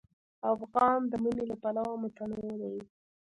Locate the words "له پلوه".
1.51-1.93